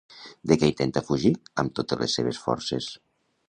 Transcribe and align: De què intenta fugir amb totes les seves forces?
De 0.51 0.57
què 0.61 0.69
intenta 0.71 1.03
fugir 1.11 1.31
amb 1.65 1.77
totes 1.81 2.03
les 2.03 2.19
seves 2.21 2.43
forces? 2.49 2.93